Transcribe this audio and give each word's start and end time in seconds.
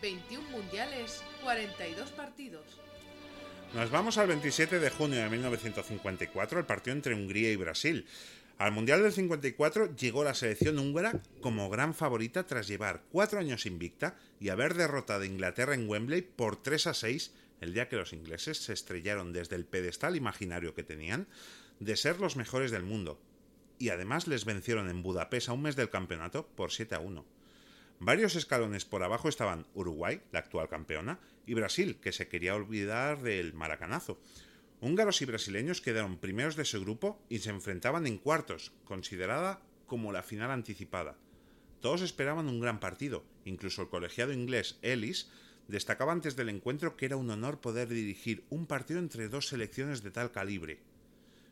21 0.00 0.48
mundiales, 0.50 1.22
42 1.42 2.10
partidos. 2.10 2.64
Nos 3.74 3.90
vamos 3.90 4.18
al 4.18 4.28
27 4.28 4.80
de 4.80 4.90
junio 4.90 5.22
de 5.22 5.28
1954, 5.28 6.58
el 6.58 6.66
partido 6.66 6.96
entre 6.96 7.14
Hungría 7.14 7.52
y 7.52 7.56
Brasil. 7.56 8.06
Al 8.58 8.72
Mundial 8.72 9.02
del 9.02 9.12
54 9.12 9.94
llegó 9.96 10.24
la 10.24 10.34
selección 10.34 10.78
húngara 10.78 11.22
como 11.40 11.70
gran 11.70 11.94
favorita 11.94 12.46
tras 12.46 12.66
llevar 12.66 13.04
cuatro 13.10 13.38
años 13.38 13.64
invicta 13.64 14.16
y 14.38 14.50
haber 14.50 14.74
derrotado 14.74 15.22
a 15.22 15.26
Inglaterra 15.26 15.74
en 15.74 15.88
Wembley 15.88 16.22
por 16.22 16.62
3 16.62 16.88
a 16.88 16.94
6 16.94 17.32
el 17.60 17.74
día 17.74 17.88
que 17.88 17.96
los 17.96 18.12
ingleses 18.12 18.58
se 18.58 18.72
estrellaron 18.72 19.32
desde 19.32 19.56
el 19.56 19.66
pedestal 19.66 20.16
imaginario 20.16 20.74
que 20.74 20.82
tenían 20.82 21.26
de 21.78 21.96
ser 21.96 22.20
los 22.20 22.36
mejores 22.36 22.70
del 22.70 22.82
mundo. 22.82 23.20
Y 23.78 23.90
además 23.90 24.26
les 24.26 24.44
vencieron 24.44 24.90
en 24.90 25.02
Budapest 25.02 25.48
a 25.48 25.52
un 25.52 25.62
mes 25.62 25.76
del 25.76 25.90
campeonato 25.90 26.46
por 26.48 26.70
7 26.72 26.94
a 26.94 27.00
1. 27.00 27.24
Varios 28.02 28.34
escalones 28.34 28.86
por 28.86 29.02
abajo 29.02 29.28
estaban 29.28 29.66
Uruguay, 29.74 30.22
la 30.32 30.38
actual 30.38 30.70
campeona, 30.70 31.20
y 31.44 31.52
Brasil, 31.52 32.00
que 32.00 32.12
se 32.12 32.28
quería 32.28 32.54
olvidar 32.54 33.20
del 33.20 33.52
maracanazo. 33.52 34.18
Húngaros 34.80 35.20
y 35.20 35.26
brasileños 35.26 35.82
quedaron 35.82 36.16
primeros 36.16 36.56
de 36.56 36.62
ese 36.62 36.78
grupo 36.78 37.20
y 37.28 37.40
se 37.40 37.50
enfrentaban 37.50 38.06
en 38.06 38.16
cuartos, 38.16 38.72
considerada 38.86 39.60
como 39.86 40.12
la 40.12 40.22
final 40.22 40.50
anticipada. 40.50 41.18
Todos 41.82 42.00
esperaban 42.00 42.48
un 42.48 42.58
gran 42.58 42.80
partido, 42.80 43.22
incluso 43.44 43.82
el 43.82 43.90
colegiado 43.90 44.32
inglés 44.32 44.78
Ellis 44.80 45.28
destacaba 45.68 46.12
antes 46.12 46.36
del 46.36 46.48
encuentro 46.48 46.96
que 46.96 47.04
era 47.04 47.16
un 47.16 47.28
honor 47.28 47.60
poder 47.60 47.88
dirigir 47.88 48.44
un 48.48 48.64
partido 48.64 48.98
entre 48.98 49.28
dos 49.28 49.48
selecciones 49.48 50.02
de 50.02 50.10
tal 50.10 50.32
calibre. 50.32 50.80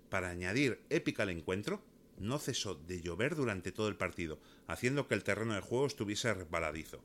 Para 0.08 0.30
añadir 0.30 0.80
épica 0.88 1.24
al 1.24 1.28
encuentro, 1.28 1.82
no 2.20 2.38
cesó 2.38 2.74
de 2.74 3.00
llover 3.00 3.34
durante 3.34 3.72
todo 3.72 3.88
el 3.88 3.96
partido, 3.96 4.38
haciendo 4.66 5.08
que 5.08 5.14
el 5.14 5.24
terreno 5.24 5.54
de 5.54 5.60
juego 5.60 5.86
estuviese 5.86 6.32
resbaladizo. 6.34 7.02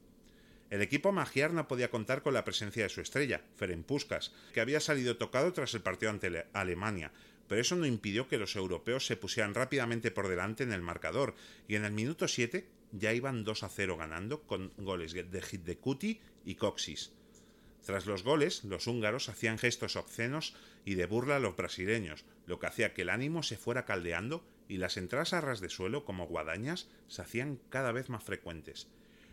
El 0.70 0.81
equipo 0.81 1.12
magiar 1.12 1.54
no 1.54 1.67
podía 1.67 1.91
contar 1.91 2.23
con 2.23 2.34
la 2.34 2.44
presencia 2.44 2.84
de 2.84 2.90
su 2.90 3.02
estrella, 3.02 3.41
Ferenc 3.57 3.85
Puskas, 3.85 4.34
que 4.54 4.62
había 4.62 4.80
salido 4.80 5.18
tocado 5.18 5.54
tras 5.54 5.74
el 5.76 5.82
partido 5.82 6.10
ante 6.10 6.48
Alemania, 6.54 7.12
pero 7.48 7.62
eso 7.62 7.76
no 7.76 7.85
impidió 7.85 8.27
que 8.27 8.37
los 8.37 8.55
europeos 8.55 9.05
se 9.05 9.18
pusieran 9.18 9.54
rápidamente 9.54 10.10
por 10.10 10.27
delante 10.27 10.63
en 10.63 10.74
el 10.74 10.82
marcador, 10.82 11.35
y 11.68 11.76
en 11.76 11.85
el 11.85 11.91
minuto 11.91 12.27
7 12.27 12.65
ya 12.91 13.13
iban 13.13 13.43
2 13.43 13.63
a 13.63 13.70
0 13.70 13.98
ganando 13.98 14.41
con 14.43 14.71
goles 14.77 15.13
de 15.13 15.43
Hidekuti 15.52 16.20
y 16.46 16.55
Coxis. 16.55 17.12
Tras 17.85 18.05
los 18.05 18.24
goles, 18.24 18.63
los 18.63 18.87
húngaros 18.87 19.27
hacían 19.27 19.57
gestos 19.57 19.98
obscenos 19.98 20.55
y 20.85 20.96
de 20.96 21.05
burla 21.05 21.35
a 21.35 21.40
los 21.40 21.55
brasileños, 21.55 22.24
lo 22.46 22.59
que 22.59 22.68
hacía 22.68 22.93
que 22.93 23.02
el 23.02 23.09
ánimo 23.09 23.43
se 23.43 23.57
fuera 23.57 23.85
caldeando 23.85 24.43
y 24.74 24.77
las 24.77 24.98
entradas 24.98 25.34
a 25.34 25.41
ras 25.41 25.62
de 25.62 25.70
suelo 25.70 26.04
como 26.04 26.26
guadañas 26.26 26.90
se 27.07 27.21
hacían 27.21 27.60
cada 27.70 27.91
vez 27.91 28.10
más 28.10 28.24
frecuentes. 28.24 28.88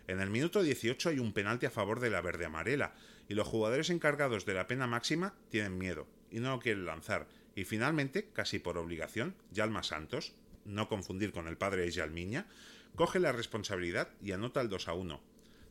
En 0.07 0.21
el 0.21 0.29
minuto 0.29 0.63
18 0.63 1.09
hay 1.09 1.19
un 1.19 1.33
penalti 1.33 1.65
a 1.65 1.71
favor 1.71 1.99
de 1.99 2.11
la 2.11 2.21
verde 2.21 2.45
amarela 2.45 2.93
y 3.27 3.33
los 3.33 3.49
jugadores 3.49 3.89
encargados 3.89 4.45
de 4.45 4.53
la 4.53 4.67
pena 4.67 4.87
máxima 4.87 5.33
tienen 5.49 5.79
miedo 5.79 6.07
y 6.31 6.41
no 6.41 6.51
lo 6.51 6.61
quieren 6.61 6.85
lanzar. 6.85 7.27
Y 7.55 7.65
finalmente, 7.65 8.29
casi 8.35 8.59
por 8.59 8.77
obligación, 8.77 9.35
Yalma 9.51 9.83
Santos, 9.83 10.35
no 10.67 10.91
confundir 10.91 11.33
con 11.33 11.49
el 11.49 11.57
padre 11.57 11.83
de 11.85 11.91
Yalmiña, 11.91 12.47
coge 12.95 13.19
la 13.19 13.33
responsabilidad 13.33 14.11
y 14.23 14.33
anota 14.33 14.61
el 14.61 14.69
2 14.69 14.89
a 14.89 14.93
1. 14.93 15.21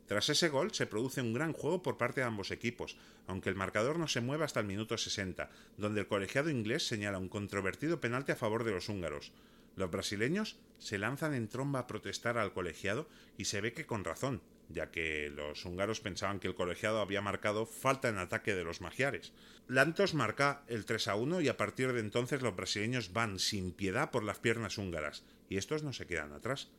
Tras 0.09 0.27
ese 0.27 0.49
gol 0.49 0.73
se 0.73 0.88
produce 0.88 1.21
un 1.21 1.33
gran 1.33 1.53
juego 1.53 1.83
por 1.83 1.97
parte 1.99 2.21
de 2.21 2.25
ambos 2.25 2.49
equipos, 2.49 2.97
aunque 3.27 3.49
el 3.49 3.55
marcador 3.55 3.99
no 3.99 4.07
se 4.07 4.21
mueve 4.21 4.43
hasta 4.43 4.59
el 4.59 4.65
minuto 4.65 4.97
60, 4.97 5.52
donde 5.77 5.99
el 6.02 6.07
colegiado 6.07 6.49
inglés 6.49 6.88
señala 6.88 7.19
un 7.19 7.29
controvertido 7.29 8.02
penalti 8.02 8.31
a 8.31 8.35
favor 8.35 8.63
de 8.63 8.71
los 8.71 8.89
húngaros. 8.89 9.31
Los 9.75 9.91
brasileños 9.91 10.57
se 10.80 10.97
lanzan 10.97 11.35
en 11.35 11.47
tromba 11.47 11.81
a 11.81 11.85
protestar 11.85 12.39
al 12.39 12.53
colegiado 12.53 13.07
y 13.37 13.45
se 13.45 13.61
ve 13.61 13.73
que 13.73 13.85
con 13.85 14.03
razón, 14.03 14.41
ya 14.69 14.89
que 14.89 15.30
los 15.30 15.63
húngaros 15.63 16.02
pensaban 16.02 16.39
que 16.39 16.47
el 16.47 16.55
colegiado 16.55 17.02
había 17.02 17.21
marcado 17.21 17.67
falta 17.67 18.09
en 18.09 18.17
ataque 18.17 18.55
de 18.55 18.63
los 18.63 18.81
magiares. 18.81 19.31
Lantos 19.67 20.15
marca 20.15 20.63
el 20.67 20.85
3 20.85 21.07
a 21.09 21.15
1 21.17 21.41
y 21.41 21.49
a 21.49 21.57
partir 21.57 21.93
de 21.93 21.99
entonces 21.99 22.41
los 22.41 22.55
brasileños 22.55 23.13
van 23.13 23.37
sin 23.37 23.73
piedad 23.73 24.09
por 24.09 24.23
las 24.23 24.39
piernas 24.39 24.80
húngaras 24.80 25.23
y 25.49 25.58
estos 25.58 25.83
no 25.83 25.93
se 25.93 26.08
quedan 26.08 26.33
atrás. 26.33 26.71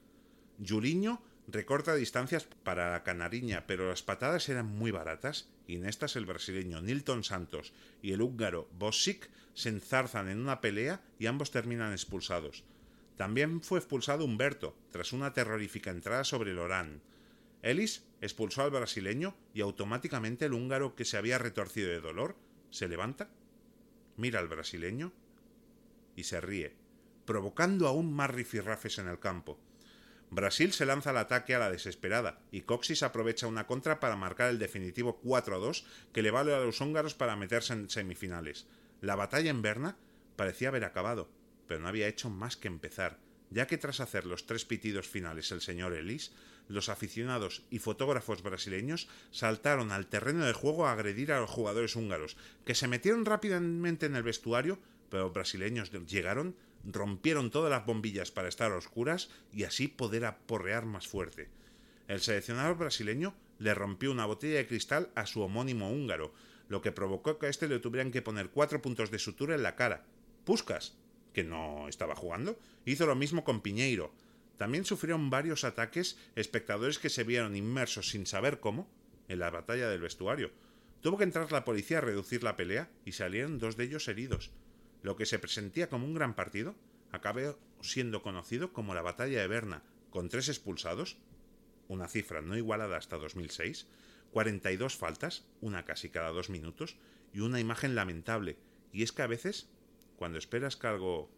Juliño 0.66 1.22
recorta 1.52 1.94
distancias 1.94 2.46
para 2.62 2.90
la 2.90 3.02
canariña, 3.02 3.64
pero 3.66 3.88
las 3.88 4.02
patadas 4.02 4.48
eran 4.48 4.66
muy 4.66 4.90
baratas 4.90 5.48
y 5.66 5.76
en 5.76 5.86
estas 5.86 6.16
el 6.16 6.26
brasileño 6.26 6.80
Nilton 6.80 7.24
Santos 7.24 7.72
y 8.02 8.12
el 8.12 8.22
húngaro 8.22 8.68
Bosic 8.78 9.30
se 9.54 9.68
enzarzan 9.68 10.28
en 10.28 10.40
una 10.40 10.60
pelea 10.60 11.00
y 11.18 11.26
ambos 11.26 11.50
terminan 11.50 11.92
expulsados. 11.92 12.64
También 13.16 13.60
fue 13.62 13.78
expulsado 13.78 14.24
Humberto, 14.24 14.74
tras 14.90 15.12
una 15.12 15.32
terrorífica 15.32 15.90
entrada 15.90 16.24
sobre 16.24 16.54
Lorán. 16.54 17.02
Ellis 17.62 18.04
expulsó 18.20 18.62
al 18.62 18.70
brasileño 18.70 19.34
y 19.52 19.60
automáticamente 19.60 20.46
el 20.46 20.54
húngaro 20.54 20.94
que 20.94 21.04
se 21.04 21.18
había 21.18 21.38
retorcido 21.38 21.90
de 21.90 22.00
dolor 22.00 22.36
se 22.70 22.88
levanta, 22.88 23.28
mira 24.16 24.40
al 24.40 24.48
brasileño 24.48 25.12
y 26.16 26.24
se 26.24 26.40
ríe, 26.40 26.74
provocando 27.26 27.86
aún 27.86 28.12
más 28.12 28.30
rifirrafes 28.30 28.98
en 28.98 29.08
el 29.08 29.18
campo. 29.18 29.58
Brasil 30.30 30.72
se 30.72 30.86
lanza 30.86 31.10
al 31.10 31.16
ataque 31.16 31.56
a 31.56 31.58
la 31.58 31.70
desesperada 31.70 32.38
y 32.52 32.62
Coxis 32.62 33.02
aprovecha 33.02 33.48
una 33.48 33.66
contra 33.66 33.98
para 33.98 34.14
marcar 34.14 34.50
el 34.50 34.60
definitivo 34.60 35.16
4 35.16 35.56
a 35.56 35.58
2 35.58 35.84
que 36.12 36.22
le 36.22 36.30
vale 36.30 36.54
a 36.54 36.60
los 36.60 36.80
húngaros 36.80 37.14
para 37.14 37.34
meterse 37.34 37.72
en 37.72 37.90
semifinales. 37.90 38.66
La 39.00 39.16
batalla 39.16 39.50
en 39.50 39.60
Berna 39.60 39.96
parecía 40.36 40.68
haber 40.68 40.84
acabado, 40.84 41.28
pero 41.66 41.80
no 41.80 41.88
había 41.88 42.06
hecho 42.06 42.30
más 42.30 42.56
que 42.56 42.68
empezar, 42.68 43.18
ya 43.50 43.66
que 43.66 43.76
tras 43.76 43.98
hacer 43.98 44.24
los 44.24 44.46
tres 44.46 44.64
pitidos 44.64 45.08
finales 45.08 45.50
el 45.50 45.60
señor 45.60 45.94
Ellis, 45.94 46.32
los 46.68 46.88
aficionados 46.88 47.64
y 47.68 47.80
fotógrafos 47.80 48.42
brasileños 48.42 49.08
saltaron 49.32 49.90
al 49.90 50.06
terreno 50.06 50.44
de 50.44 50.52
juego 50.52 50.86
a 50.86 50.92
agredir 50.92 51.32
a 51.32 51.40
los 51.40 51.50
jugadores 51.50 51.96
húngaros, 51.96 52.36
que 52.64 52.76
se 52.76 52.86
metieron 52.86 53.24
rápidamente 53.24 54.06
en 54.06 54.14
el 54.14 54.22
vestuario, 54.22 54.78
pero 55.10 55.24
los 55.24 55.32
brasileños 55.32 55.90
llegaron, 56.06 56.54
rompieron 56.84 57.50
todas 57.50 57.70
las 57.70 57.86
bombillas 57.86 58.30
para 58.30 58.48
estar 58.48 58.72
a 58.72 58.76
oscuras 58.76 59.30
y 59.52 59.64
así 59.64 59.88
poder 59.88 60.24
aporrear 60.24 60.86
más 60.86 61.06
fuerte. 61.06 61.48
El 62.08 62.20
seleccionador 62.20 62.76
brasileño 62.76 63.34
le 63.58 63.74
rompió 63.74 64.10
una 64.10 64.26
botella 64.26 64.56
de 64.56 64.66
cristal 64.66 65.10
a 65.14 65.26
su 65.26 65.42
homónimo 65.42 65.90
húngaro, 65.90 66.32
lo 66.68 66.80
que 66.82 66.92
provocó 66.92 67.38
que 67.38 67.46
a 67.46 67.50
este 67.50 67.68
le 67.68 67.78
tuvieran 67.78 68.10
que 68.10 68.22
poner 68.22 68.50
cuatro 68.50 68.80
puntos 68.80 69.10
de 69.10 69.18
sutura 69.18 69.54
en 69.54 69.62
la 69.62 69.76
cara. 69.76 70.04
Puscas, 70.44 70.96
que 71.32 71.44
no 71.44 71.88
estaba 71.88 72.16
jugando, 72.16 72.58
hizo 72.84 73.06
lo 73.06 73.14
mismo 73.14 73.44
con 73.44 73.60
Piñeiro. 73.60 74.12
También 74.56 74.84
sufrieron 74.84 75.30
varios 75.30 75.64
ataques 75.64 76.18
espectadores 76.36 76.98
que 76.98 77.10
se 77.10 77.24
vieron 77.24 77.56
inmersos 77.56 78.10
sin 78.10 78.26
saber 78.26 78.60
cómo 78.60 78.88
en 79.28 79.38
la 79.38 79.50
batalla 79.50 79.88
del 79.88 80.00
vestuario. 80.00 80.50
Tuvo 81.00 81.16
que 81.16 81.24
entrar 81.24 81.50
la 81.50 81.64
policía 81.64 81.98
a 81.98 82.02
reducir 82.02 82.42
la 82.42 82.56
pelea 82.56 82.90
y 83.04 83.12
salieron 83.12 83.58
dos 83.58 83.76
de 83.76 83.84
ellos 83.84 84.06
heridos. 84.08 84.50
Lo 85.02 85.16
que 85.16 85.26
se 85.26 85.38
presentía 85.38 85.88
como 85.88 86.06
un 86.06 86.14
gran 86.14 86.34
partido 86.34 86.74
acabó 87.12 87.58
siendo 87.80 88.22
conocido 88.22 88.72
como 88.72 88.94
la 88.94 89.02
batalla 89.02 89.40
de 89.40 89.48
Berna, 89.48 89.82
con 90.10 90.28
tres 90.28 90.48
expulsados, 90.48 91.16
una 91.88 92.08
cifra 92.08 92.40
no 92.40 92.56
igualada 92.56 92.96
hasta 92.96 93.16
2006, 93.16 93.86
42 94.32 94.96
faltas, 94.96 95.44
una 95.60 95.84
casi 95.84 96.10
cada 96.10 96.30
dos 96.30 96.50
minutos, 96.50 96.96
y 97.32 97.40
una 97.40 97.60
imagen 97.60 97.94
lamentable, 97.94 98.58
y 98.92 99.02
es 99.02 99.12
que 99.12 99.22
a 99.22 99.26
veces 99.26 99.68
cuando 100.16 100.38
esperas 100.38 100.76
que 100.76 100.86
algo 100.86 101.30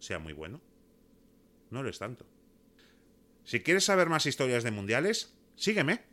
sea 0.00 0.18
muy 0.18 0.32
bueno, 0.32 0.60
no 1.70 1.82
lo 1.82 1.88
es 1.88 1.98
tanto. 1.98 2.26
Si 3.44 3.60
quieres 3.60 3.84
saber 3.84 4.08
más 4.08 4.26
historias 4.26 4.64
de 4.64 4.70
mundiales, 4.70 5.34
sígueme. 5.56 6.04